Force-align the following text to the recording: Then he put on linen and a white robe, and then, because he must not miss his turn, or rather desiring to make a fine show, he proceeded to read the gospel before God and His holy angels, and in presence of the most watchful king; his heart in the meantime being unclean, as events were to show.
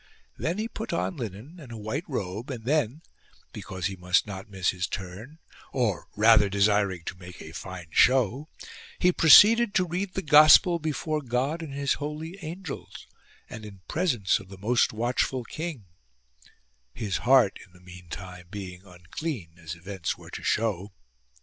Then 0.35 0.57
he 0.57 0.67
put 0.67 0.91
on 0.93 1.15
linen 1.17 1.59
and 1.59 1.71
a 1.71 1.77
white 1.77 2.05
robe, 2.07 2.49
and 2.49 2.65
then, 2.65 3.03
because 3.53 3.85
he 3.85 3.95
must 3.95 4.25
not 4.25 4.49
miss 4.49 4.71
his 4.71 4.87
turn, 4.87 5.37
or 5.71 6.07
rather 6.15 6.49
desiring 6.49 7.03
to 7.03 7.15
make 7.19 7.39
a 7.39 7.51
fine 7.51 7.89
show, 7.91 8.47
he 8.97 9.11
proceeded 9.11 9.75
to 9.75 9.85
read 9.85 10.15
the 10.15 10.23
gospel 10.23 10.79
before 10.79 11.21
God 11.21 11.61
and 11.61 11.71
His 11.75 11.93
holy 12.01 12.35
angels, 12.41 13.05
and 13.47 13.63
in 13.63 13.81
presence 13.87 14.39
of 14.39 14.49
the 14.49 14.57
most 14.57 14.91
watchful 14.91 15.43
king; 15.43 15.85
his 16.95 17.17
heart 17.17 17.59
in 17.63 17.71
the 17.73 17.79
meantime 17.79 18.47
being 18.49 18.81
unclean, 18.83 19.59
as 19.61 19.75
events 19.75 20.17
were 20.17 20.31
to 20.31 20.41
show. 20.41 20.93